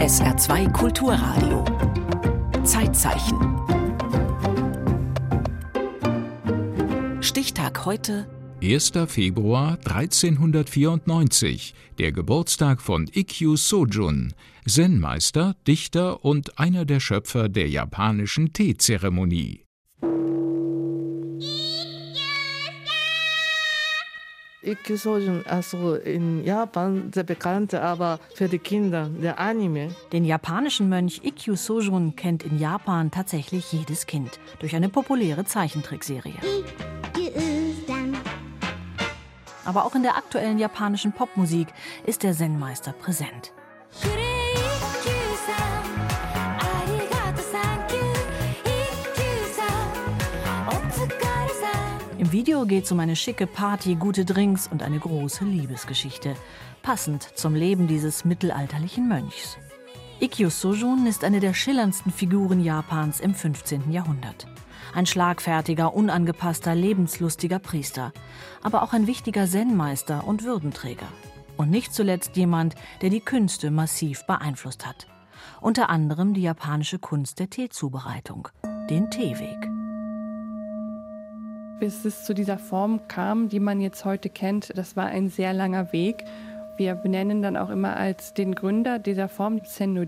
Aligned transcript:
SR2 0.00 0.72
Kulturradio. 0.72 1.62
Zeitzeichen. 2.64 3.36
Stichtag 7.20 7.84
heute. 7.84 8.26
1. 8.62 8.92
Februar 9.08 9.78
1394, 9.84 11.74
der 11.98 12.12
Geburtstag 12.12 12.80
von 12.80 13.08
Ikkyu 13.12 13.56
Sojun, 13.56 14.32
Zen-Meister, 14.66 15.54
Dichter 15.68 16.24
und 16.24 16.58
einer 16.58 16.86
der 16.86 17.00
Schöpfer 17.00 17.50
der 17.50 17.68
japanischen 17.68 18.54
Teezeremonie. 18.54 19.66
Ikkyu 24.62 24.98
Sojun, 24.98 25.44
also 25.46 25.94
in 25.94 26.44
Japan 26.44 27.10
sehr 27.14 27.24
bekannt, 27.24 27.72
aber 27.72 28.20
für 28.34 28.46
die 28.46 28.58
Kinder 28.58 29.08
der 29.08 29.38
Anime. 29.38 29.88
Den 30.12 30.26
japanischen 30.26 30.90
Mönch 30.90 31.22
Ikkyu 31.24 31.56
Sojun 31.56 32.14
kennt 32.14 32.42
in 32.42 32.58
Japan 32.58 33.10
tatsächlich 33.10 33.72
jedes 33.72 34.06
Kind 34.06 34.38
durch 34.58 34.76
eine 34.76 34.90
populäre 34.90 35.46
Zeichentrickserie. 35.46 36.34
Aber 39.64 39.86
auch 39.86 39.94
in 39.94 40.02
der 40.02 40.16
aktuellen 40.16 40.58
japanischen 40.58 41.12
Popmusik 41.12 41.68
ist 42.04 42.22
der 42.22 42.34
Zen-Meister 42.34 42.92
präsent. 42.92 43.52
Im 52.30 52.36
Video 52.38 52.64
geht 52.64 52.84
es 52.84 52.92
um 52.92 53.00
eine 53.00 53.16
schicke 53.16 53.48
Party, 53.48 53.96
gute 53.96 54.24
Drinks 54.24 54.68
und 54.68 54.84
eine 54.84 55.00
große 55.00 55.44
Liebesgeschichte, 55.44 56.36
passend 56.80 57.24
zum 57.34 57.56
Leben 57.56 57.88
dieses 57.88 58.24
mittelalterlichen 58.24 59.08
Mönchs. 59.08 59.58
Ikkyu 60.20 60.48
Sojun 60.48 61.08
ist 61.08 61.24
eine 61.24 61.40
der 61.40 61.54
schillerndsten 61.54 62.12
Figuren 62.12 62.60
Japans 62.60 63.18
im 63.18 63.34
15. 63.34 63.90
Jahrhundert. 63.90 64.46
Ein 64.94 65.06
schlagfertiger, 65.06 65.92
unangepasster, 65.92 66.72
lebenslustiger 66.72 67.58
Priester, 67.58 68.12
aber 68.62 68.84
auch 68.84 68.92
ein 68.92 69.08
wichtiger 69.08 69.48
Zen-Meister 69.48 70.24
und 70.24 70.44
Würdenträger. 70.44 71.08
Und 71.56 71.70
nicht 71.70 71.92
zuletzt 71.92 72.36
jemand, 72.36 72.76
der 73.02 73.10
die 73.10 73.18
Künste 73.18 73.72
massiv 73.72 74.24
beeinflusst 74.26 74.86
hat. 74.86 75.08
Unter 75.60 75.90
anderem 75.90 76.32
die 76.32 76.42
japanische 76.42 77.00
Kunst 77.00 77.40
der 77.40 77.50
Teezubereitung, 77.50 78.46
den 78.88 79.10
Teeweg 79.10 79.79
bis 81.80 82.04
es 82.04 82.24
zu 82.24 82.34
dieser 82.34 82.58
Form 82.58 83.08
kam, 83.08 83.48
die 83.48 83.58
man 83.58 83.80
jetzt 83.80 84.04
heute 84.04 84.28
kennt, 84.28 84.76
das 84.76 84.96
war 84.96 85.06
ein 85.06 85.30
sehr 85.30 85.54
langer 85.54 85.92
Weg. 85.92 86.24
Wir 86.76 86.94
benennen 86.94 87.42
dann 87.42 87.56
auch 87.56 87.70
immer 87.70 87.96
als 87.96 88.34
den 88.34 88.54
Gründer 88.54 88.98
dieser 88.98 89.28
Form 89.28 89.60
Sen. 89.64 89.98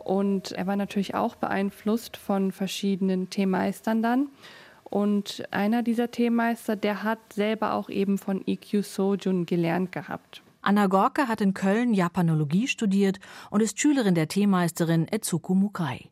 Und 0.00 0.52
er 0.52 0.66
war 0.66 0.76
natürlich 0.76 1.14
auch 1.14 1.36
beeinflusst 1.36 2.16
von 2.16 2.52
verschiedenen 2.52 3.30
Teemeistern 3.30 4.02
dann. 4.02 4.28
Und 4.82 5.44
einer 5.50 5.82
dieser 5.82 6.10
Teemeister, 6.10 6.76
der 6.76 7.02
hat 7.04 7.20
selber 7.32 7.74
auch 7.74 7.88
eben 7.88 8.18
von 8.18 8.42
Ikkyu 8.44 8.82
Sojun 8.82 9.46
gelernt 9.46 9.92
gehabt. 9.92 10.42
Anna 10.60 10.86
Gorke 10.88 11.28
hat 11.28 11.40
in 11.40 11.54
Köln 11.54 11.94
Japanologie 11.94 12.68
studiert 12.68 13.20
und 13.50 13.60
ist 13.60 13.78
Schülerin 13.78 14.14
der 14.14 14.28
Teemeisterin 14.28 15.06
Etsuko 15.08 15.54
Mukai. 15.54 16.10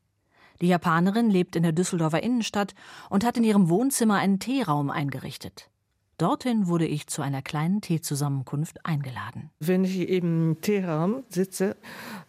Die 0.63 0.69
Japanerin 0.69 1.29
lebt 1.29 1.57
in 1.57 1.65
der 1.65 1.73
Düsseldorfer 1.73 2.23
Innenstadt 2.23 2.77
und 3.11 3.25
hat 3.25 3.37
in 3.37 3.43
ihrem 3.43 3.69
Wohnzimmer 3.69 4.15
einen 4.15 4.39
Teeraum 4.39 4.91
eingerichtet. 4.91 5.69
Dorthin 6.19 6.69
wurde 6.69 6.87
ich 6.87 7.09
zu 7.09 7.21
einer 7.21 7.43
kleinen 7.43 7.81
Teezusammenkunft 7.81 8.87
eingeladen. 8.87 9.51
Wenn 9.59 9.83
ich 9.83 10.09
im 10.09 10.59
Teeraum 10.63 11.25
sitze, 11.29 11.77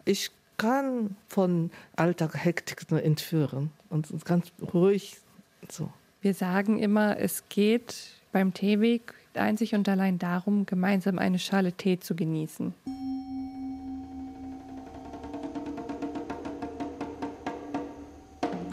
ich 0.03 0.31
kann 0.57 1.15
von 1.27 1.69
Alltag 1.95 2.43
entführen 2.43 3.69
und 3.91 4.09
ganz 4.25 4.51
ruhig 4.73 5.17
so. 5.69 5.89
Wir 6.21 6.33
sagen 6.33 6.79
immer, 6.79 7.19
es 7.19 7.43
geht 7.49 8.13
beim 8.31 8.51
Teeweg 8.55 9.13
einzig 9.35 9.75
und 9.75 9.87
allein 9.87 10.17
darum, 10.17 10.65
gemeinsam 10.65 11.19
eine 11.19 11.37
Schale 11.37 11.73
Tee 11.73 11.99
zu 11.99 12.15
genießen. 12.15 12.73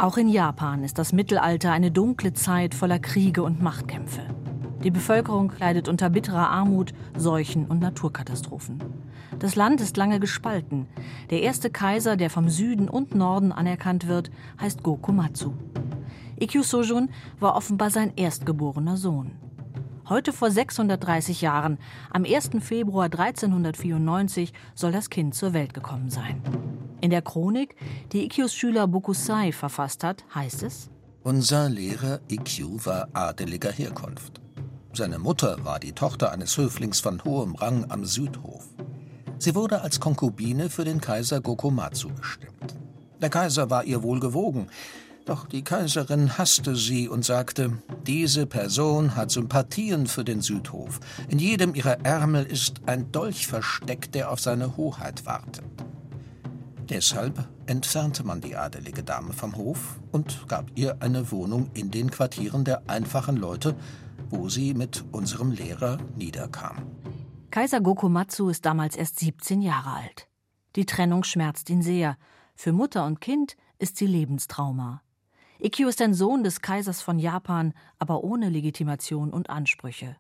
Auch 0.01 0.17
in 0.17 0.31
Japan 0.31 0.83
ist 0.83 0.97
das 0.97 1.13
Mittelalter 1.13 1.73
eine 1.73 1.91
dunkle 1.91 2.33
Zeit 2.33 2.75
voller 2.75 2.99
Kriege 2.99 3.43
und 3.43 3.61
Machtkämpfe. 3.61 4.23
Die 4.83 4.91
Bevölkerung 4.91 5.53
leidet 5.59 5.89
unter 5.89 6.09
bitterer 6.09 6.49
Armut, 6.49 6.95
Seuchen 7.15 7.67
und 7.67 7.81
Naturkatastrophen. 7.81 8.83
Das 9.41 9.57
Land 9.57 9.83
ist 9.83 9.99
lange 9.99 10.19
gespalten. 10.19 10.87
Der 11.29 11.43
erste 11.43 11.69
Kaiser, 11.69 12.17
der 12.17 12.31
vom 12.31 12.49
Süden 12.49 12.89
und 12.89 13.15
Norden 13.15 13.53
anerkannt 13.53 14.09
wird, 14.09 14.31
heißt 14.59 14.83
Gokomatsu. 14.83 15.53
Ikkyu 16.37 16.63
Sojun 16.63 17.11
war 17.39 17.55
offenbar 17.55 17.91
sein 17.91 18.15
erstgeborener 18.17 18.97
Sohn. 18.97 19.33
Heute 20.09 20.33
vor 20.33 20.51
630 20.51 21.43
Jahren, 21.43 21.77
am 22.11 22.25
1. 22.25 22.53
Februar 22.61 23.05
1394, 23.05 24.55
soll 24.75 24.93
das 24.93 25.11
Kind 25.11 25.35
zur 25.35 25.53
Welt 25.53 25.75
gekommen 25.75 26.09
sein. 26.09 26.41
In 27.01 27.11
der 27.11 27.23
Chronik, 27.23 27.77
die 28.13 28.25
Ikkyus 28.25 28.55
Schüler 28.55 28.87
Bokusai 28.87 29.53
verfasst 29.53 30.05
hat, 30.05 30.25
heißt 30.35 30.63
es: 30.63 30.91
Unser 31.23 31.69
Lehrer 31.69 32.21
Ikkyu 32.29 32.79
war 32.85 33.09
adeliger 33.15 33.73
Herkunft. 33.73 34.41
Seine 34.93 35.19
Mutter 35.19 35.65
war 35.65 35.79
die 35.81 35.93
Tochter 35.93 36.31
eines 36.33 36.59
Höflings 36.59 37.01
von 37.01 37.23
hohem 37.25 37.55
Rang 37.55 37.87
am 37.91 38.05
Südhof. 38.05 38.65
Sie 39.39 39.55
wurde 39.55 39.81
als 39.81 40.01
Konkubine 40.01 40.69
für 40.69 40.85
den 40.85 41.01
Kaiser 41.01 41.41
Gokomatsu 41.41 42.11
bestimmt. 42.11 42.77
Der 43.23 43.31
Kaiser 43.31 43.71
war 43.71 43.85
ihr 43.85 44.03
wohl 44.03 44.21
gewogen, 44.21 44.67
doch 45.25 45.47
die 45.47 45.63
Kaiserin 45.63 46.37
hasste 46.37 46.77
sie 46.77 47.09
und 47.09 47.25
sagte, 47.25 47.79
diese 48.07 48.47
Person 48.47 49.17
hat 49.17 49.31
Sympathien 49.31 50.07
für 50.07 50.25
den 50.25 50.43
Südhof. 50.43 51.01
In 51.29 51.39
jedem 51.39 51.75
ihrer 51.75 52.05
Ärmel 52.05 52.45
ist 52.45 52.81
ein 52.87 53.13
Dolch 53.13 53.47
versteckt, 53.47 54.15
der 54.15 54.31
auf 54.31 54.41
seine 54.41 54.77
Hoheit 54.77 55.25
wartet. 55.25 55.65
Deshalb 56.91 57.49
entfernte 57.67 58.25
man 58.25 58.41
die 58.41 58.57
adelige 58.57 59.05
Dame 59.05 59.33
vom 59.33 59.55
Hof 59.57 60.01
und 60.11 60.49
gab 60.49 60.73
ihr 60.75 61.01
eine 61.01 61.31
Wohnung 61.31 61.71
in 61.73 61.93
den 61.93 62.11
Quartieren 62.11 62.65
der 62.65 62.83
einfachen 62.91 63.37
Leute, 63.37 63.77
wo 64.29 64.49
sie 64.49 64.75
mit 64.75 65.05
unserem 65.13 65.53
Lehrer 65.53 65.99
niederkam. 66.17 66.83
Kaiser 67.53 67.81
Gokomatsu 67.81 68.49
ist 68.49 68.67
damals 68.67 68.97
erst 68.97 69.21
17 69.21 69.63
Jahre 69.63 69.91
alt. 69.91 70.29
Die 70.75 70.85
Trennung 70.85 71.23
schmerzt 71.23 71.71
ihn 71.71 71.83
sehr. 71.83 72.17
Für 72.57 72.73
Mutter 72.73 73.07
und 73.07 73.21
Kind 73.21 73.57
ist 73.79 73.97
sie 73.97 74.07
Lebenstrauma. 74.07 75.03
Ikkyu 75.61 75.89
ist 75.89 76.03
ein 76.03 76.15
Sohn 76.15 76.43
des 76.43 76.61
Kaisers 76.61 77.03
von 77.03 77.21
Japan, 77.21 77.73
aber 78.01 78.25
ohne 78.25 78.49
Legitimation 78.49 79.31
und 79.31 79.49
Ansprüche. 79.49 80.17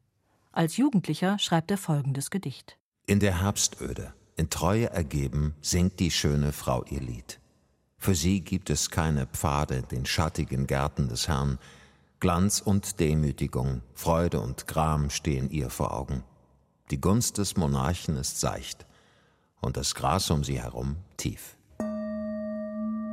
Als 0.52 0.76
Jugendlicher 0.76 1.36
schreibt 1.40 1.72
er 1.72 1.78
folgendes 1.78 2.30
Gedicht. 2.30 2.78
In 3.06 3.18
der 3.18 3.42
Herbstöde 3.42 4.12
in 4.40 4.48
Treue 4.48 4.88
ergeben 4.88 5.54
singt 5.60 6.00
die 6.00 6.10
schöne 6.10 6.52
Frau 6.52 6.82
ihr 6.88 7.02
Lied. 7.02 7.38
Für 7.98 8.14
sie 8.14 8.40
gibt 8.40 8.70
es 8.70 8.90
keine 8.90 9.26
Pfade 9.26 9.82
den 9.82 10.06
schattigen 10.06 10.66
Gärten 10.66 11.08
des 11.08 11.28
Herrn. 11.28 11.58
Glanz 12.20 12.60
und 12.60 13.00
Demütigung, 13.00 13.82
Freude 13.92 14.40
und 14.40 14.66
Gram 14.66 15.10
stehen 15.10 15.50
ihr 15.50 15.68
vor 15.68 15.92
Augen. 15.92 16.24
Die 16.90 16.98
Gunst 16.98 17.36
des 17.36 17.58
Monarchen 17.58 18.16
ist 18.16 18.40
seicht 18.40 18.86
und 19.60 19.76
das 19.76 19.94
Gras 19.94 20.30
um 20.30 20.42
sie 20.42 20.62
herum 20.62 20.96
tief. 21.18 21.58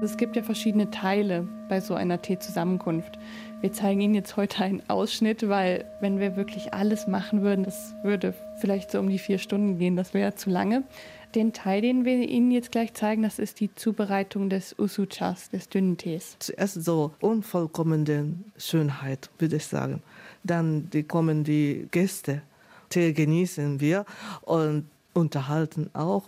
Es 0.02 0.16
gibt 0.16 0.36
ja 0.36 0.44
verschiedene 0.44 0.92
Teile 0.92 1.48
bei 1.70 1.82
so 1.82 1.96
einer 1.96 2.22
Teezusammenkunft. 2.22 3.18
Wir 3.62 3.74
zeigen 3.74 4.00
Ihnen 4.00 4.14
jetzt 4.14 4.38
heute 4.38 4.64
einen 4.64 4.88
Ausschnitt, 4.90 5.50
weil 5.50 5.86
wenn 6.02 6.20
wir 6.20 6.36
wirklich 6.36 6.74
alles 6.74 7.08
machen 7.08 7.42
würden, 7.42 7.66
das 7.66 7.96
würde 8.04 8.36
vielleicht 8.62 8.92
so 8.92 9.00
um 9.00 9.10
die 9.10 9.18
vier 9.18 9.40
Stunden 9.40 9.80
gehen, 9.80 9.96
das 9.96 10.14
wäre 10.14 10.36
zu 10.36 10.52
lange. 10.52 10.84
Den 11.36 11.54
Teil, 11.54 11.82
den 11.82 12.06
wir 12.06 12.18
Ihnen 12.28 12.52
jetzt 12.52 12.72
gleich 12.72 12.94
zeigen, 12.94 13.24
das 13.24 13.38
ist 13.38 13.60
die 13.60 13.74
Zubereitung 13.76 14.50
des 14.50 14.78
Usuchas, 14.80 15.50
des 15.50 15.70
dünnen 15.70 15.98
Tees. 15.98 16.38
Zuerst 16.40 16.84
so 16.84 17.14
unvollkommene 17.20 18.34
Schönheit, 18.58 19.30
würde 19.38 19.58
ich 19.58 19.66
sagen. 19.66 20.02
Dann 20.44 20.90
die 20.90 21.04
kommen 21.04 21.44
die 21.44 21.88
Gäste. 21.92 22.42
Tee 22.90 23.12
genießen 23.12 23.80
wir 23.80 24.06
und 24.42 24.86
unterhalten 25.14 25.90
auch. 25.94 26.24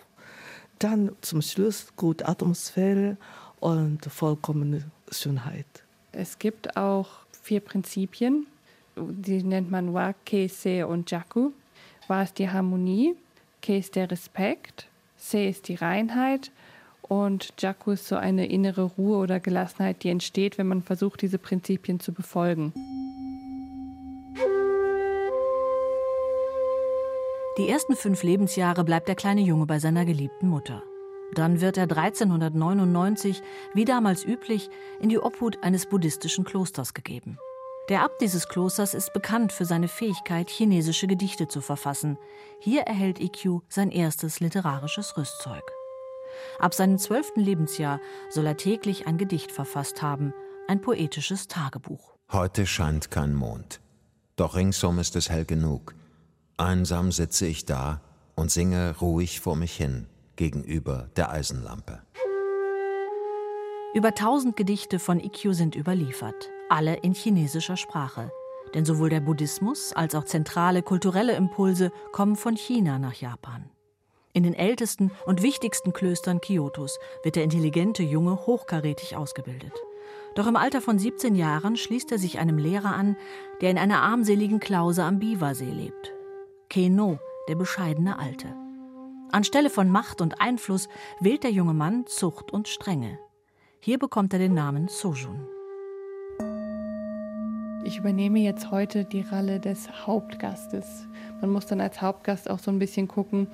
Dann 0.80 1.12
zum 1.22 1.42
Schluss 1.42 1.88
gute 1.96 2.28
Atmosphäre 2.28 3.18
und 3.60 4.06
vollkommene 4.06 4.84
Schönheit. 5.12 5.66
Es 6.12 6.40
gibt 6.40 6.76
auch 6.76 7.10
vier 7.32 7.60
Prinzipien, 7.62 8.48
die 8.96 9.44
nennt 9.44 9.72
man 9.72 9.94
Wa, 9.94 10.14
Ke, 10.26 10.48
Se 10.50 10.86
und 10.86 11.10
Jaku. 11.12 11.52
Wa 12.08 12.24
ist 12.24 12.38
die 12.38 12.50
Harmonie, 12.50 13.16
Ke 13.62 13.78
ist 13.78 13.96
der 13.96 14.10
Respekt, 14.10 14.88
Se 15.18 15.44
ist 15.44 15.68
die 15.68 15.76
Reinheit 15.76 16.52
und 17.02 17.54
Jaku 17.60 17.92
ist 17.92 18.08
so 18.08 18.16
eine 18.16 18.48
innere 18.48 18.84
Ruhe 18.84 19.18
oder 19.18 19.40
Gelassenheit, 19.40 20.04
die 20.04 20.10
entsteht, 20.10 20.58
wenn 20.58 20.68
man 20.68 20.82
versucht, 20.82 21.22
diese 21.22 21.38
Prinzipien 21.38 22.00
zu 22.00 22.14
befolgen. 22.14 22.74
Die 27.58 27.68
ersten 27.68 27.96
fünf 27.96 28.24
Lebensjahre 28.24 28.86
bleibt 28.86 29.10
der 29.10 29.16
kleine 29.16 29.42
Junge 29.42 29.66
bei 29.66 29.80
seiner 29.80 30.06
geliebten 30.06 30.48
Mutter. 30.48 30.82
Dann 31.34 31.60
wird 31.60 31.78
er 31.78 31.84
1399, 31.84 33.42
wie 33.74 33.86
damals 33.86 34.24
üblich, 34.24 34.70
in 35.02 35.10
die 35.10 35.20
Obhut 35.20 35.62
eines 35.62 35.86
buddhistischen 35.86 36.46
Klosters 36.46 36.94
gegeben. 36.94 37.38
Der 37.90 38.04
Abt 38.04 38.22
dieses 38.22 38.48
Klosters 38.48 38.94
ist 38.94 39.14
bekannt 39.14 39.52
für 39.52 39.66
seine 39.66 39.88
Fähigkeit, 39.88 40.52
chinesische 40.52 41.08
Gedichte 41.08 41.48
zu 41.48 41.60
verfassen. 41.60 42.20
Hier 42.60 42.84
erhält 42.84 43.20
Ikkyu 43.20 43.62
sein 43.68 43.90
erstes 43.90 44.40
literarisches 44.40 45.18
Rüstzeug. 45.18 45.64
Ab 46.60 46.76
seinem 46.76 47.00
zwölften 47.00 47.42
Lebensjahr 47.42 48.00
soll 48.30 48.46
er 48.46 48.58
täglich 48.58 49.08
ein 49.08 49.18
Gedicht 49.18 49.52
verfasst 49.52 50.04
haben, 50.04 50.36
ein 50.68 50.82
poetisches 50.82 51.48
Tagebuch. 51.48 52.14
Heute 52.32 52.68
scheint 52.68 53.10
kein 53.10 53.34
Mond, 53.34 53.82
doch 54.36 54.56
ringsum 54.56 55.00
ist 55.00 55.16
es 55.16 55.32
hell 55.32 55.46
genug. 55.46 55.96
Einsam 56.58 57.12
sitze 57.12 57.48
ich 57.48 57.66
da 57.66 58.02
und 58.36 58.52
singe 58.52 58.98
ruhig 59.02 59.40
vor 59.40 59.56
mich 59.56 59.76
hin 59.76 60.06
gegenüber 60.36 61.10
der 61.16 61.32
Eisenlampe. 61.32 62.04
Über 63.92 64.14
tausend 64.14 64.56
Gedichte 64.56 65.00
von 65.00 65.20
Ikkyu 65.20 65.54
sind 65.54 65.76
überliefert, 65.76 66.52
alle 66.70 66.98
in 66.98 67.16
chinesischer 67.16 67.76
Sprache. 67.76 68.32
Denn 68.76 68.86
sowohl 68.86 69.10
der 69.10 69.20
Buddhismus 69.20 69.94
als 69.94 70.14
auch 70.14 70.26
zentrale 70.26 70.84
kulturelle 70.84 71.34
Impulse 71.34 71.92
kommen 72.12 72.36
von 72.36 72.56
China 72.56 73.00
nach 73.00 73.16
Japan. 73.16 73.68
In 74.32 74.44
den 74.44 74.54
ältesten 74.54 75.10
und 75.26 75.42
wichtigsten 75.42 75.92
Klöstern 75.92 76.40
Kyotos 76.40 77.00
wird 77.24 77.36
der 77.36 77.44
intelligente 77.44 78.04
Junge 78.04 78.46
hochkarätig 78.46 79.16
ausgebildet. 79.16 79.74
Doch 80.36 80.46
im 80.46 80.56
Alter 80.56 80.82
von 80.82 81.00
17 81.00 81.34
Jahren 81.34 81.76
schließt 81.76 82.12
er 82.12 82.20
sich 82.20 82.38
einem 82.38 82.60
Lehrer 82.60 82.94
an, 82.94 83.18
der 83.62 83.72
in 83.72 83.80
einer 83.80 84.04
armseligen 84.04 84.60
Klause 84.60 85.04
am 85.04 85.18
Biwasee 85.18 85.72
lebt. 85.72 86.14
Keno, 86.70 87.18
der 87.48 87.56
bescheidene 87.56 88.20
Alte. 88.20 88.56
Anstelle 89.32 89.72
von 89.72 89.90
Macht 89.90 90.22
und 90.22 90.40
Einfluss 90.40 90.90
wählt 91.20 91.44
der 91.44 91.52
junge 91.52 91.74
Mann 91.74 92.06
Zucht 92.06 92.52
und 92.52 92.68
Strenge. 92.68 93.18
Hier 93.82 93.98
bekommt 93.98 94.34
er 94.34 94.40
den 94.40 94.54
Namen 94.54 94.90
Sojun. 94.90 95.48
Ich 97.86 97.98
übernehme 97.98 98.40
jetzt 98.40 98.72
heute 98.72 99.06
die 99.06 99.22
Rolle 99.22 99.62
des 99.62 100.06
Hauptgastes. 100.06 101.08
Man 101.40 101.52
muss 101.52 101.66
dann 101.66 101.80
als 101.80 102.02
Hauptgast 102.02 102.50
auch 102.50 102.60
so 102.60 102.72
ein 102.72 102.80
bisschen 102.80 103.08
gucken, 103.08 103.48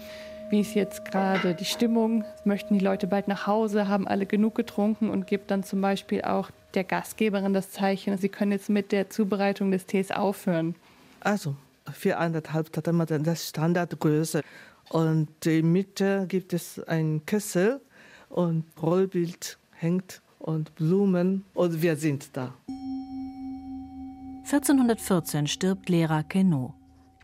wie 0.50 0.62
ist 0.62 0.74
jetzt 0.74 1.06
gerade 1.06 1.54
die 1.54 1.66
Stimmung. 1.66 2.26
Möchten 2.44 2.80
die 2.80 2.84
Leute 2.84 3.06
bald 3.06 3.28
nach 3.28 3.46
Hause, 3.46 3.88
haben 3.88 4.08
alle 4.08 4.26
genug 4.26 4.56
getrunken 4.56 5.12
und 5.12 5.28
gibt 5.28 5.52
dann 5.52 5.64
zum 5.64 5.80
Beispiel 5.80 6.24
auch 6.24 6.50
der 6.74 6.86
Gastgeberin 6.86 7.54
das 7.54 7.70
Zeichen, 7.70 8.18
sie 8.18 8.30
können 8.30 8.52
jetzt 8.52 8.70
mit 8.70 8.92
der 8.92 9.12
Zubereitung 9.12 9.70
des 9.70 9.86
Tees 9.86 10.10
aufhören. 10.10 10.74
Also, 11.20 11.56
für 11.94 12.18
anderthalb 12.18 12.76
hat 12.76 12.92
man 12.92 13.24
das 13.24 13.50
Standardgröße. 13.50 14.42
Und 14.90 15.30
in 15.46 15.62
der 15.62 15.64
Mitte 15.64 16.26
gibt 16.28 16.52
es 16.54 16.80
einen 16.80 17.28
Kessel 17.28 17.80
und 18.30 18.66
Rollbild 18.82 19.60
hängt 19.76 20.22
und 20.40 20.76
Blumen 20.76 21.46
und 21.54 21.82
wir 21.82 21.96
sind 21.96 22.30
da. 22.34 22.54
1414 24.44 25.48
stirbt 25.48 25.90
Lehrer 25.90 26.24
Keno. 26.24 26.76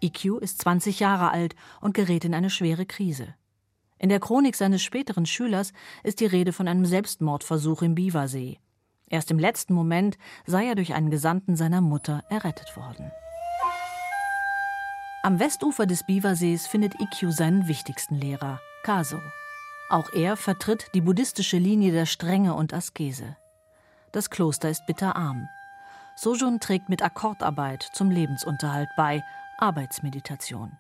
IQ 0.02 0.40
ist 0.42 0.62
20 0.62 1.00
Jahre 1.00 1.30
alt 1.32 1.56
und 1.80 1.94
gerät 1.94 2.26
in 2.26 2.34
eine 2.34 2.50
schwere 2.50 2.86
Krise. 2.86 3.36
In 4.00 4.10
der 4.10 4.20
Chronik 4.20 4.56
seines 4.56 4.82
späteren 4.82 5.28
Schülers 5.28 5.74
ist 6.04 6.20
die 6.20 6.26
Rede 6.26 6.54
von 6.54 6.68
einem 6.68 6.86
Selbstmordversuch 6.86 7.84
im 7.84 7.94
Biwasee. 7.94 8.58
Erst 9.08 9.30
im 9.30 9.38
letzten 9.38 9.76
Moment 9.76 10.18
sei 10.48 10.66
er 10.66 10.76
durch 10.76 10.96
einen 10.96 11.12
Gesandten 11.12 11.56
seiner 11.56 11.82
Mutter 11.82 12.24
errettet 12.30 12.76
worden. 12.76 13.12
Am 15.22 15.40
Westufer 15.40 15.86
des 15.86 16.04
Biwasees 16.04 16.66
findet 16.66 17.00
Ikkyu 17.00 17.30
seinen 17.30 17.68
wichtigsten 17.68 18.16
Lehrer, 18.16 18.60
Kaso. 18.84 19.20
Auch 19.92 20.14
er 20.14 20.38
vertritt 20.38 20.86
die 20.94 21.02
buddhistische 21.02 21.58
Linie 21.58 21.92
der 21.92 22.06
Strenge 22.06 22.54
und 22.54 22.74
Askese. 22.74 23.36
Das 24.14 24.30
Kloster 24.30 24.70
ist 24.70 24.86
bitterarm. 24.86 25.50
Sojun 26.16 26.62
trägt 26.62 26.88
mit 26.88 27.02
Akkordarbeit 27.02 27.90
zum 27.94 28.10
Lebensunterhalt 28.10 28.88
bei, 28.96 29.22
Arbeitsmeditation. 29.58 30.72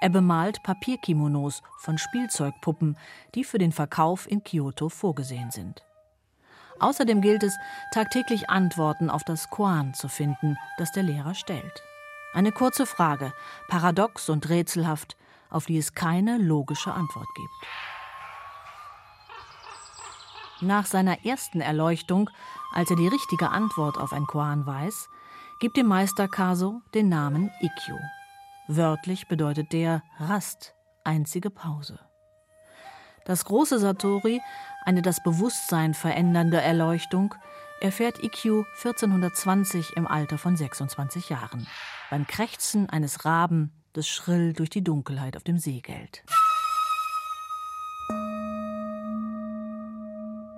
Er 0.00 0.08
bemalt 0.08 0.62
Papierkimonos 0.62 1.62
von 1.76 1.98
Spielzeugpuppen, 1.98 2.96
die 3.34 3.44
für 3.44 3.58
den 3.58 3.72
Verkauf 3.72 4.26
in 4.26 4.42
Kyoto 4.42 4.88
vorgesehen 4.88 5.50
sind. 5.50 5.84
Außerdem 6.80 7.20
gilt 7.20 7.42
es, 7.42 7.54
tagtäglich 7.92 8.48
Antworten 8.48 9.10
auf 9.10 9.24
das 9.24 9.50
Koan 9.50 9.92
zu 9.92 10.08
finden, 10.08 10.56
das 10.78 10.92
der 10.92 11.02
Lehrer 11.02 11.34
stellt. 11.34 11.82
Eine 12.32 12.52
kurze 12.52 12.86
Frage, 12.86 13.34
paradox 13.68 14.30
und 14.30 14.48
rätselhaft, 14.48 15.14
auf 15.50 15.66
die 15.66 15.76
es 15.76 15.92
keine 15.92 16.38
logische 16.38 16.92
Antwort 16.92 17.28
gibt. 17.36 17.93
Nach 20.64 20.86
seiner 20.86 21.26
ersten 21.26 21.60
Erleuchtung, 21.60 22.30
als 22.72 22.88
er 22.88 22.96
die 22.96 23.08
richtige 23.08 23.50
Antwort 23.50 23.98
auf 23.98 24.14
ein 24.14 24.26
Koan 24.26 24.64
weiß, 24.64 25.10
gibt 25.60 25.76
dem 25.76 25.86
Meister 25.86 26.26
Kaso 26.26 26.80
den 26.94 27.10
Namen 27.10 27.50
Ikkyu. 27.60 27.98
Wörtlich 28.66 29.28
bedeutet 29.28 29.74
der 29.74 30.02
Rast, 30.18 30.74
einzige 31.04 31.50
Pause. 31.50 31.98
Das 33.26 33.44
große 33.44 33.78
Satori, 33.78 34.40
eine 34.86 35.02
das 35.02 35.22
Bewusstsein 35.22 35.92
verändernde 35.92 36.62
Erleuchtung, 36.62 37.34
erfährt 37.82 38.24
Ikkyu 38.24 38.64
1420 38.82 39.98
im 39.98 40.06
Alter 40.06 40.38
von 40.38 40.56
26 40.56 41.28
Jahren, 41.28 41.66
beim 42.08 42.26
Krächzen 42.26 42.88
eines 42.88 43.26
Raben, 43.26 43.70
das 43.92 44.08
schrill 44.08 44.54
durch 44.54 44.70
die 44.70 44.82
Dunkelheit 44.82 45.36
auf 45.36 45.44
dem 45.44 45.58
See 45.58 45.80
gellt. 45.80 46.24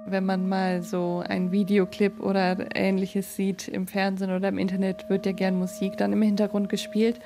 Wenn 0.08 0.24
man 0.24 0.48
mal 0.48 0.82
so 0.82 1.22
ein 1.26 1.50
Videoclip 1.50 2.20
oder 2.20 2.56
ähnliches 2.76 3.34
sieht 3.34 3.66
im 3.66 3.88
Fernsehen 3.88 4.30
oder 4.30 4.48
im 4.48 4.58
Internet, 4.58 5.10
wird 5.10 5.26
ja 5.26 5.32
gern 5.32 5.58
Musik 5.58 5.96
dann 5.96 6.12
im 6.12 6.22
Hintergrund 6.22 6.68
gespielt. 6.68 7.18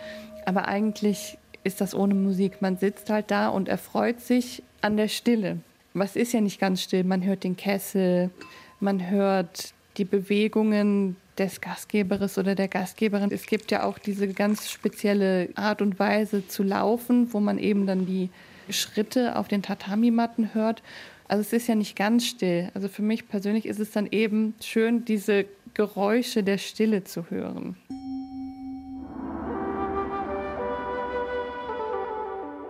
Aber 0.47 0.67
eigentlich 0.67 1.37
ist 1.63 1.83
das 1.83 1.95
ohne 1.95 2.15
Musik. 2.15 2.63
Man 2.63 2.79
sitzt 2.79 3.11
halt 3.11 3.31
da 3.31 3.49
und 3.49 3.69
erfreut 3.69 4.21
sich 4.21 4.63
an 4.81 4.97
der 4.97 5.09
Stille. 5.09 5.59
Was 5.93 6.17
ist 6.17 6.33
ja 6.33 6.41
nicht 6.41 6.59
ganz 6.59 6.83
still? 6.83 7.05
Man 7.05 7.23
hört 7.25 7.45
den 7.45 7.57
Kessel, 7.57 8.31
man 8.79 9.11
hört 9.11 9.75
die 9.99 10.07
Bewegungen 10.07 11.17
des 11.37 11.61
Gastgebers 11.61 12.39
oder 12.39 12.55
der 12.55 12.69
Gastgeberin. 12.69 13.31
Es 13.31 13.47
gibt 13.47 13.71
ja 13.71 13.83
auch 13.83 13.99
diese 13.99 14.29
ganz 14.29 14.71
spezielle 14.71 15.51
Art 15.55 15.83
und 15.83 15.99
Weise 15.99 16.47
zu 16.47 16.63
laufen, 16.63 17.33
wo 17.33 17.41
man 17.41 17.59
eben 17.59 17.87
dann 17.87 18.07
die 18.07 18.31
Schritte 18.71 19.37
auf 19.37 19.49
den 19.49 19.63
Tatami-Matten 19.63 20.55
hört. 20.55 20.83
Also 21.31 21.43
es 21.43 21.53
ist 21.53 21.69
ja 21.69 21.77
nicht 21.77 21.95
ganz 21.95 22.27
still. 22.27 22.73
Also 22.75 22.89
für 22.89 23.03
mich 23.03 23.29
persönlich 23.29 23.67
ist 23.67 23.79
es 23.79 23.93
dann 23.93 24.09
eben 24.11 24.55
schön, 24.61 25.05
diese 25.05 25.47
Geräusche 25.75 26.43
der 26.43 26.59
Stille 26.59 27.05
zu 27.05 27.31
hören. 27.31 27.77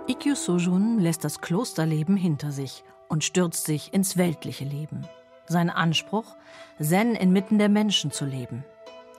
Ikkyu 0.08 0.34
Sojun 0.34 0.98
lässt 0.98 1.24
das 1.24 1.40
Klosterleben 1.40 2.18
hinter 2.18 2.52
sich 2.52 2.84
und 3.08 3.24
stürzt 3.24 3.64
sich 3.64 3.94
ins 3.94 4.18
weltliche 4.18 4.64
Leben. 4.64 5.06
Sein 5.46 5.70
Anspruch, 5.70 6.36
Zen 6.78 7.14
inmitten 7.14 7.58
der 7.58 7.70
Menschen 7.70 8.10
zu 8.10 8.26
leben. 8.26 8.62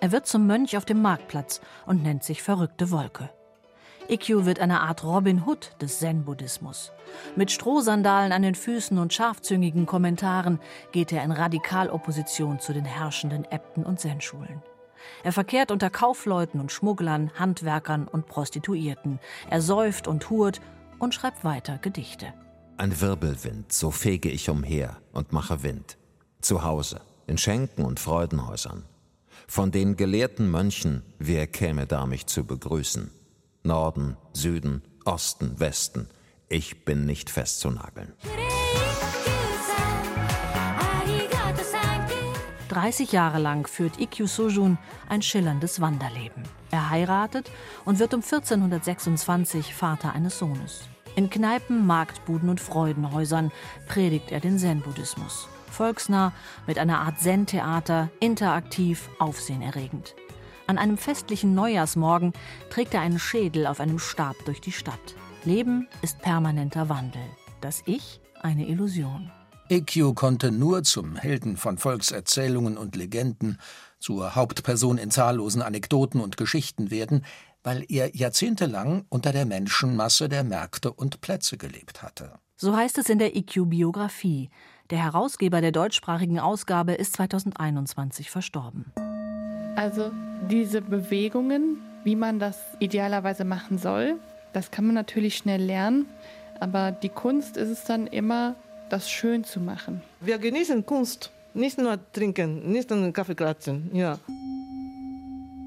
Er 0.02 0.12
wird 0.12 0.28
zum 0.28 0.46
Mönch 0.46 0.78
auf 0.78 0.86
dem 0.86 1.02
Marktplatz 1.02 1.62
und 1.88 2.04
nennt 2.04 2.24
sich 2.24 2.44
Verrückte 2.44 2.92
Wolke. 2.92 3.32
Ikkyu 4.12 4.46
wird 4.46 4.60
eine 4.60 4.82
Art 4.82 5.06
Robin 5.06 5.46
Hood 5.46 5.72
des 5.80 6.00
Zen-Buddhismus. 6.00 6.92
Mit 7.38 7.50
Strohsandalen 7.50 8.34
an 8.34 8.42
den 8.42 8.56
Füßen 8.56 8.98
und 8.98 9.14
scharfzüngigen 9.14 9.86
Kommentaren 9.86 10.60
geht 10.92 11.14
er 11.14 11.24
in 11.24 11.32
Radikalopposition 11.32 12.60
zu 12.60 12.74
den 12.74 12.84
herrschenden 12.84 13.46
Äbten 13.50 13.86
und 13.86 14.02
Zen-Schulen. 14.02 14.62
Er 15.24 15.32
verkehrt 15.32 15.72
unter 15.72 15.90
Kaufleuten 15.90 16.60
und 16.60 16.74
Schmugglern, 16.74 17.32
Handwerkern 17.40 18.06
und 18.06 18.28
Prostituierten. 18.28 19.20
Er 19.50 19.62
säuft 19.62 20.10
und 20.10 20.30
hurt 20.30 20.60
und 21.00 21.16
schreibt 21.16 21.46
weiter 21.46 21.78
Gedichte. 21.78 22.34
Ein 22.76 23.00
Wirbelwind, 23.00 23.72
so 23.72 23.92
fege 23.92 24.28
ich 24.30 24.50
umher 24.50 24.98
und 25.14 25.32
mache 25.32 25.64
Wind. 25.64 25.98
Zu 26.42 26.66
Hause, 26.66 27.00
in 27.28 27.38
Schenken 27.38 27.86
und 27.86 28.02
Freudenhäusern. 28.02 28.84
Von 29.48 29.72
den 29.72 29.96
gelehrten 29.96 30.52
Mönchen, 30.52 31.02
wer 31.18 31.48
käme 31.48 31.88
da 31.88 32.06
mich 32.06 32.28
zu 32.28 32.44
begrüßen? 32.44 33.10
Norden, 33.64 34.18
Süden, 34.34 34.82
Osten, 35.06 35.60
Westen. 35.60 36.10
Ich 36.50 36.84
bin 36.86 37.06
nicht 37.06 37.30
festzunageln. 37.30 38.14
30 42.70 43.12
Jahre 43.12 43.38
lang 43.38 43.68
führt 43.68 44.00
Ikkyu 44.00 44.28
Sojun 44.28 44.78
ein 45.10 45.22
schillerndes 45.22 45.82
Wanderleben. 45.82 46.44
Er 46.72 46.90
heiratet 46.90 47.52
und 47.84 48.00
wird 48.00 48.14
um 48.14 48.22
1426 48.22 49.76
Vater 49.76 50.14
eines 50.14 50.40
Sohnes. 50.40 50.84
In 51.18 51.30
Kneipen, 51.30 51.86
Marktbuden 51.86 52.48
und 52.48 52.62
Freudenhäusern 52.62 53.52
predigt 53.90 54.32
er 54.32 54.40
den 54.40 54.58
Zen-Buddhismus. 54.58 55.50
Volksnah, 55.70 56.32
mit 56.66 56.80
einer 56.80 57.00
Art 57.00 57.20
Zen-Theater, 57.20 58.10
interaktiv, 58.22 59.10
aufsehenerregend. 59.20 60.16
An 60.72 60.78
einem 60.78 60.98
festlichen 60.98 61.54
Neujahrsmorgen 61.54 62.32
trägt 62.70 62.94
er 62.94 63.02
einen 63.02 63.20
Schädel 63.20 63.68
auf 63.68 63.82
einem 63.82 64.00
Stab 64.00 64.38
durch 64.46 64.62
die 64.62 64.72
Stadt. 64.72 65.16
Leben 65.44 65.90
ist 66.02 66.20
permanenter 66.20 66.88
Wandel. 66.88 67.22
Das 67.60 67.84
Ich 67.86 68.22
eine 68.40 68.66
Illusion. 68.70 69.30
Ikkyu 69.68 70.14
konnte 70.14 70.50
nur 70.50 70.84
zum 70.84 71.18
Helden 71.18 71.58
von 71.58 71.78
Volkserzählungen 71.78 72.78
und 72.78 72.96
Legenden, 72.96 73.58
zur 74.00 74.34
Hauptperson 74.34 74.98
in 74.98 75.12
zahllosen 75.12 75.62
Anekdoten 75.62 76.22
und 76.22 76.38
Geschichten 76.38 76.90
werden, 76.90 77.26
weil 77.64 77.84
er 77.90 78.16
jahrzehntelang 78.16 79.04
unter 79.10 79.34
der 79.34 79.46
Menschenmasse 79.46 80.30
der 80.30 80.46
Märkte 80.46 80.94
und 80.94 81.20
Plätze 81.20 81.58
gelebt 81.58 82.02
hatte. 82.02 82.40
So 82.56 82.78
heißt 82.78 82.98
es 82.98 83.10
in 83.10 83.20
der 83.20 83.36
IQ-Biografie. 83.36 84.50
Der 84.90 85.00
Herausgeber 85.00 85.60
der 85.60 85.74
deutschsprachigen 85.74 86.40
Ausgabe 86.40 86.94
ist 86.94 87.18
2021 87.18 88.32
verstorben. 88.32 88.94
Also 89.76 90.12
diese 90.50 90.82
Bewegungen, 90.82 91.82
wie 92.04 92.16
man 92.16 92.40
das 92.40 92.60
idealerweise 92.80 93.46
machen 93.46 93.78
soll, 93.78 94.20
das 94.54 94.72
kann 94.72 94.86
man 94.86 94.96
natürlich 94.96 95.38
schnell 95.38 95.62
lernen. 95.62 96.08
Aber 96.60 96.92
die 96.92 97.10
Kunst 97.10 97.58
ist 97.58 97.70
es 97.70 97.84
dann 97.86 98.08
immer, 98.08 98.56
das 98.90 99.10
schön 99.10 99.44
zu 99.44 99.60
machen. 99.60 100.02
Wir 100.20 100.38
genießen 100.38 100.86
Kunst, 100.86 101.32
nicht 101.54 101.78
nur 101.78 101.98
trinken, 102.12 102.72
nicht 102.72 102.90
nur 102.90 103.12
Kaffee 103.14 103.36
klatschen. 103.36 103.90
Ja. 103.94 104.20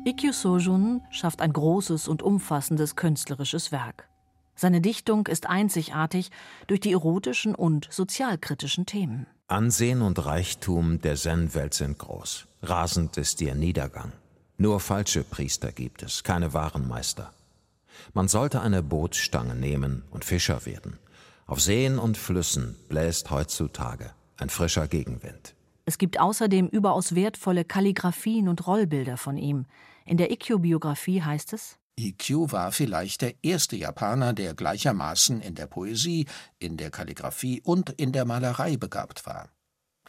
Ikkyu 0.05 0.33
Sojun 0.33 1.01
schafft 1.11 1.41
ein 1.41 1.53
großes 1.53 2.09
und 2.09 2.23
umfassendes 2.23 2.95
künstlerisches 2.95 3.73
Werk. 3.73 4.07
Seine 4.55 4.81
Dichtung 4.81 5.27
ist 5.27 5.49
einzigartig 5.49 6.31
durch 6.67 6.81
die 6.81 6.93
erotischen 6.93 7.55
und 7.55 7.89
sozialkritischen 7.91 8.87
Themen. 8.87 9.27
Ansehen 9.47 10.01
und 10.01 10.25
Reichtum 10.25 11.03
der 11.03 11.17
Zen-Welt 11.17 11.75
sind 11.75 11.99
groß. 11.99 12.47
Rasend 12.63 13.19
ist 13.19 13.43
ihr 13.43 13.55
Niedergang. 13.55 14.13
Nur 14.57 14.81
falsche 14.81 15.23
Priester 15.23 15.71
gibt 15.71 16.03
es, 16.03 16.25
keine 16.25 16.55
wahren 16.55 16.89
Meister. 16.89 17.31
Man 18.15 18.27
sollte 18.27 18.63
eine 18.63 18.83
Bootsstange 18.83 19.55
nehmen 19.55 20.03
und 20.11 20.25
Fischer 20.25 20.65
werden. 20.65 20.99
Auf 21.47 21.61
Seen 21.61 21.99
und 21.99 22.17
Flüssen 22.17 22.75
bläst 22.89 23.31
heutzutage 23.31 24.13
ein 24.39 24.49
frischer 24.49 24.89
Gegenwind. 24.89 25.55
Es 25.85 25.99
gibt 25.99 26.19
außerdem 26.19 26.69
überaus 26.69 27.15
wertvolle 27.15 27.67
Kalligraphien 27.67 28.49
und 28.49 28.67
Rollbilder 28.67 29.19
von 29.19 29.37
ihm. 29.37 29.67
In 30.07 30.17
der 30.17 30.31
Ikkyu-Biografie 30.31 31.21
heißt 31.21 31.53
es: 31.53 31.77
Ikkyu 31.97 32.51
war 32.51 32.73
vielleicht 32.73 33.23
der 33.23 33.35
erste 33.43 33.77
Japaner, 33.77 34.33
der 34.33 34.55
gleichermaßen 34.55 35.41
in 35.41 35.55
der 35.55 35.67
Poesie, 35.67 36.27
in 36.59 36.77
der 36.77 36.91
Kalligraphie 36.91 37.61
und 37.63 37.91
in 37.91 38.13
der 38.13 38.25
Malerei 38.25 38.77
begabt 38.77 39.27
war. 39.27 39.49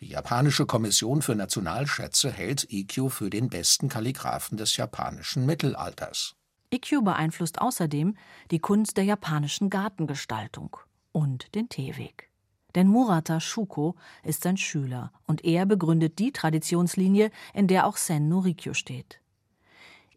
Die 0.01 0.07
japanische 0.07 0.65
Kommission 0.65 1.21
für 1.21 1.35
Nationalschätze 1.35 2.31
hält 2.31 2.65
Ikkyu 2.69 3.09
für 3.09 3.29
den 3.29 3.49
besten 3.49 3.87
Kalligraphen 3.87 4.57
des 4.57 4.75
japanischen 4.77 5.45
Mittelalters. 5.45 6.35
Ikkyu 6.71 7.01
beeinflusst 7.03 7.61
außerdem 7.61 8.17
die 8.51 8.59
Kunst 8.59 8.97
der 8.97 9.05
japanischen 9.05 9.69
Gartengestaltung 9.69 10.77
und 11.11 11.53
den 11.55 11.69
Teeweg. 11.69 12.29
Denn 12.73 12.87
Murata 12.87 13.39
Shuko 13.39 13.95
ist 14.23 14.43
sein 14.43 14.57
Schüler 14.57 15.13
und 15.27 15.45
er 15.45 15.65
begründet 15.65 16.19
die 16.19 16.33
Traditionslinie, 16.33 17.31
in 17.53 17.67
der 17.67 17.87
auch 17.87 17.95
Sen 17.95 18.27
no 18.27 18.39
Rikyo 18.39 18.73
steht. 18.73 19.21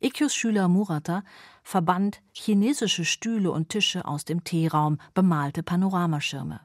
Ikkyus 0.01 0.35
Schüler 0.35 0.69
Murata 0.69 1.25
verband 1.63 2.21
chinesische 2.33 3.05
Stühle 3.05 3.51
und 3.51 3.69
Tische 3.69 4.07
aus 4.07 4.25
dem 4.25 4.45
Teeraum, 4.45 4.99
bemalte 5.15 5.63
Panoramaschirme. 5.63 6.61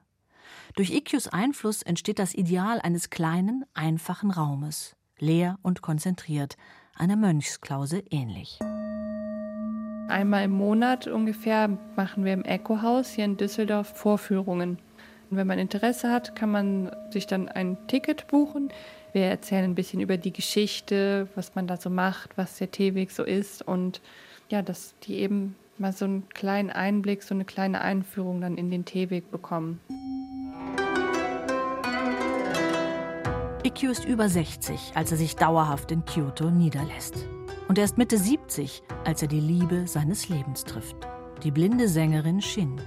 Durch 0.76 0.92
Ikkyus 0.92 1.28
Einfluss 1.28 1.82
entsteht 1.82 2.20
das 2.20 2.34
Ideal 2.34 2.80
eines 2.82 3.10
kleinen, 3.10 3.66
einfachen 3.74 4.32
Raumes, 4.32 4.96
leer 5.20 5.58
und 5.62 5.82
konzentriert, 5.82 6.58
einer 6.96 7.16
Mönchsklause 7.16 8.04
ähnlich. 8.10 8.60
Einmal 10.08 10.44
im 10.44 10.52
Monat 10.52 11.08
ungefähr 11.08 11.70
machen 11.96 12.26
wir 12.26 12.34
im 12.34 12.44
Eco-Haus 12.44 13.10
hier 13.10 13.26
in 13.26 13.38
Düsseldorf 13.38 13.98
Vorführungen. 13.98 14.78
Und 15.34 15.38
wenn 15.38 15.48
man 15.48 15.58
Interesse 15.58 16.12
hat, 16.12 16.36
kann 16.36 16.52
man 16.52 16.96
sich 17.10 17.26
dann 17.26 17.50
ein 17.50 17.76
Ticket 17.88 18.28
buchen. 18.28 18.70
Wir 19.14 19.24
erzählen 19.24 19.64
ein 19.64 19.74
bisschen 19.74 20.00
über 20.00 20.16
die 20.16 20.32
Geschichte, 20.32 21.28
was 21.34 21.56
man 21.56 21.66
da 21.66 21.76
so 21.78 21.90
macht, 21.90 22.38
was 22.38 22.60
der 22.60 22.70
Teeweg 22.70 23.10
so 23.10 23.24
ist 23.24 23.68
und 23.68 24.00
ja, 24.50 24.62
dass 24.62 24.94
die 25.02 25.16
eben 25.16 25.56
mal 25.80 25.92
so 25.92 26.06
einen 26.06 26.30
kleinen 26.30 26.70
Einblick, 26.70 27.24
so 27.24 27.34
eine 27.34 27.46
kleine 27.46 27.82
Einführung 27.82 28.42
dann 28.42 28.58
in 28.58 28.70
den 28.70 28.86
Teeweg 28.86 29.32
bekommen. 29.32 29.80
Ikkyu 33.64 33.90
ist 33.90 34.06
über 34.06 34.30
60, 34.30 34.92
als 34.94 35.10
er 35.10 35.18
sich 35.18 35.36
dauerhaft 35.36 35.92
in 35.92 36.06
Kyoto 36.06 36.52
niederlässt. 36.52 37.26
Und 37.68 37.80
er 37.80 37.86
ist 37.86 37.98
Mitte 37.98 38.20
70, 38.20 38.84
als 39.04 39.24
er 39.24 39.30
die 39.30 39.40
Liebe 39.40 39.88
seines 39.88 40.30
Lebens 40.30 40.64
trifft. 40.64 40.98
Die 41.42 41.50
blinde 41.50 41.88
Sängerin 41.88 42.40
Shin. 42.40 42.80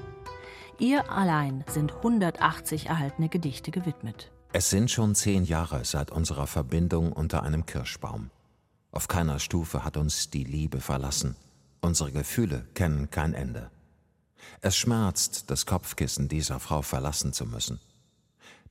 Ihr 0.78 1.10
allein 1.10 1.64
sind 1.68 1.94
180 1.94 2.86
erhaltene 2.86 3.30
Gedichte 3.30 3.70
gewidmet. 3.70 4.30
Es 4.52 4.68
sind 4.68 4.90
schon 4.90 5.14
zehn 5.14 5.44
Jahre 5.44 5.84
seit 5.84 6.10
unserer 6.10 6.46
Verbindung 6.46 7.12
unter 7.12 7.42
einem 7.42 7.64
Kirschbaum. 7.64 8.30
Auf 8.92 9.08
keiner 9.08 9.38
Stufe 9.38 9.84
hat 9.84 9.96
uns 9.96 10.28
die 10.28 10.44
Liebe 10.44 10.80
verlassen. 10.80 11.34
Unsere 11.80 12.12
Gefühle 12.12 12.66
kennen 12.74 13.10
kein 13.10 13.32
Ende. 13.32 13.70
Es 14.60 14.76
schmerzt, 14.76 15.50
das 15.50 15.64
Kopfkissen 15.64 16.28
dieser 16.28 16.60
Frau 16.60 16.82
verlassen 16.82 17.32
zu 17.32 17.46
müssen. 17.46 17.80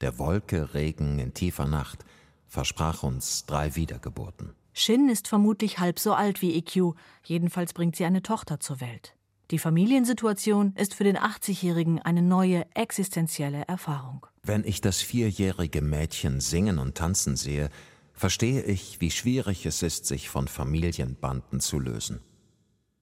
Der 0.01 0.19
Wolke-Regen 0.19 1.17
in 1.17 1.33
tiefer 1.33 1.65
Nacht 1.65 2.05
versprach 2.47 3.01
uns 3.01 3.45
drei 3.45 3.75
Wiedergeburten. 3.75 4.53
Shin 4.74 5.09
ist 5.09 5.27
vermutlich 5.27 5.79
halb 5.79 6.00
so 6.00 6.13
alt 6.13 6.41
wie 6.41 6.55
Ikkyu, 6.55 6.93
jedenfalls 7.24 7.74
bringt 7.74 7.95
sie 7.95 8.05
eine 8.05 8.21
Tochter 8.21 8.59
zur 8.59 8.79
Welt. 8.79 9.14
Die 9.51 9.59
Familiensituation 9.59 10.73
ist 10.75 10.95
für 10.95 11.03
den 11.03 11.17
80-Jährigen 11.17 12.01
eine 12.01 12.23
neue 12.23 12.65
existenzielle 12.73 13.67
Erfahrung. 13.67 14.25
Wenn 14.41 14.63
ich 14.63 14.81
das 14.81 15.01
vierjährige 15.01 15.81
Mädchen 15.81 16.41
singen 16.41 16.79
und 16.79 16.95
tanzen 16.95 17.35
sehe, 17.35 17.69
verstehe 18.13 18.63
ich, 18.63 19.01
wie 19.01 19.11
schwierig 19.11 19.65
es 19.67 19.83
ist, 19.83 20.07
sich 20.07 20.29
von 20.29 20.47
Familienbanden 20.47 21.59
zu 21.59 21.79
lösen. 21.79 22.21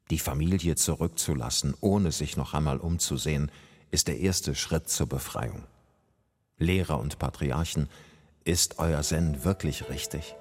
Die 0.09 0.19
Familie 0.19 0.75
zurückzulassen, 0.75 1.75
ohne 1.79 2.12
sich 2.12 2.35
noch 2.35 2.53
einmal 2.53 2.77
umzusehen, 2.77 3.50
ist 3.91 4.09
der 4.09 4.19
erste 4.19 4.53
Schritt 4.53 4.89
zur 4.89 5.07
Befreiung. 5.07 5.63
Lehrer 6.57 7.00
und 7.00 7.19
Patriarchen, 7.19 7.88
ist 8.43 8.79
euer 8.79 9.01
Zen 9.01 9.45
wirklich 9.45 9.89
richtig? 9.89 10.35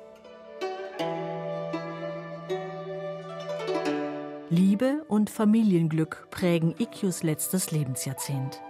Liebe 4.53 5.03
und 5.09 5.31
Familienglück 5.31 6.29
prägen 6.31 6.75
Ikkyus 6.79 7.23
letztes 7.23 7.71
Lebensjahrzehnt. 7.71 8.61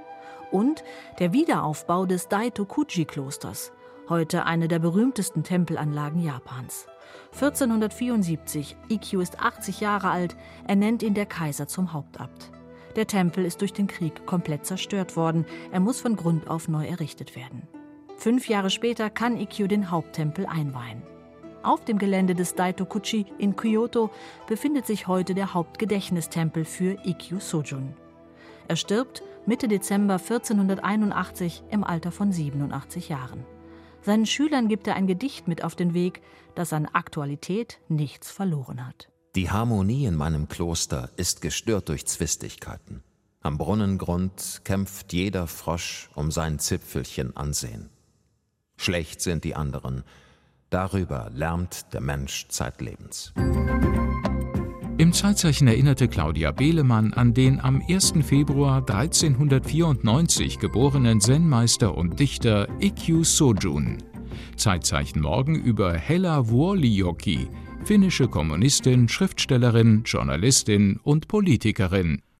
Und 0.52 0.84
der 1.18 1.32
Wiederaufbau 1.32 2.06
des 2.06 2.28
Daitokuji-Klosters, 2.28 3.72
heute 4.08 4.46
eine 4.46 4.68
der 4.68 4.78
berühmtesten 4.78 5.42
Tempelanlagen 5.42 6.22
Japans. 6.22 6.86
1474, 7.32 8.76
Ikkyu 8.90 9.20
ist 9.20 9.40
80 9.40 9.80
Jahre 9.80 10.10
alt, 10.10 10.36
ernennt 10.68 11.02
ihn 11.02 11.14
der 11.14 11.26
Kaiser 11.26 11.66
zum 11.66 11.92
Hauptabt. 11.92 12.52
Der 12.94 13.08
Tempel 13.08 13.44
ist 13.44 13.60
durch 13.60 13.72
den 13.72 13.88
Krieg 13.88 14.24
komplett 14.24 14.64
zerstört 14.64 15.16
worden, 15.16 15.46
er 15.72 15.80
muss 15.80 16.00
von 16.00 16.14
Grund 16.14 16.48
auf 16.48 16.68
neu 16.68 16.86
errichtet 16.86 17.34
werden. 17.34 17.66
Fünf 18.18 18.48
Jahre 18.48 18.70
später 18.70 19.10
kann 19.10 19.36
Ikkyu 19.36 19.66
den 19.66 19.90
Haupttempel 19.90 20.46
einweihen. 20.46 21.02
Auf 21.62 21.84
dem 21.84 21.98
Gelände 21.98 22.34
des 22.34 22.54
Daitokuchi 22.54 23.26
in 23.38 23.54
Kyoto 23.54 24.10
befindet 24.48 24.86
sich 24.86 25.06
heute 25.06 25.34
der 25.34 25.54
Hauptgedächtnistempel 25.54 26.64
für 26.64 26.98
Ikkyu 27.04 27.38
Sojun. 27.38 27.94
Er 28.68 28.76
stirbt 28.76 29.22
Mitte 29.46 29.68
Dezember 29.68 30.14
1481 30.14 31.62
im 31.70 31.84
Alter 31.84 32.10
von 32.10 32.32
87 32.32 33.08
Jahren. 33.08 33.44
Seinen 34.02 34.26
Schülern 34.26 34.66
gibt 34.66 34.88
er 34.88 34.96
ein 34.96 35.06
Gedicht 35.06 35.46
mit 35.46 35.62
auf 35.62 35.76
den 35.76 35.94
Weg, 35.94 36.22
das 36.54 36.72
an 36.72 36.86
Aktualität 36.86 37.78
nichts 37.88 38.30
verloren 38.30 38.84
hat. 38.84 39.08
Die 39.36 39.50
Harmonie 39.50 40.06
in 40.06 40.16
meinem 40.16 40.48
Kloster 40.48 41.10
ist 41.16 41.40
gestört 41.40 41.88
durch 41.88 42.06
Zwistigkeiten. 42.06 43.02
Am 43.40 43.58
Brunnengrund 43.58 44.62
kämpft 44.64 45.12
jeder 45.12 45.46
Frosch 45.46 46.10
um 46.14 46.30
sein 46.30 46.58
Zipfelchen 46.58 47.36
Ansehen. 47.36 47.88
Schlecht 48.76 49.20
sind 49.20 49.44
die 49.44 49.54
anderen, 49.54 50.04
Darüber 50.72 51.30
lärmt 51.34 51.92
der 51.92 52.00
Mensch 52.00 52.46
zeitlebens. 52.48 53.34
Im 54.96 55.12
Zeitzeichen 55.12 55.68
erinnerte 55.68 56.08
Claudia 56.08 56.50
Behlemann 56.50 57.12
an 57.12 57.34
den 57.34 57.60
am 57.60 57.82
1. 57.86 58.14
Februar 58.22 58.78
1394 58.78 60.58
geborenen 60.58 61.20
Zen-Meister 61.20 61.94
und 61.94 62.18
Dichter 62.18 62.68
Ikkyu 62.80 63.22
Sojun. 63.22 63.98
Zeitzeichen 64.56 65.20
morgen 65.20 65.56
über 65.56 65.92
Hella 65.92 66.48
Vuolijoki, 66.48 67.48
finnische 67.84 68.28
Kommunistin, 68.28 69.10
Schriftstellerin, 69.10 70.04
Journalistin 70.06 70.98
und 71.02 71.28
Politikerin. 71.28 72.22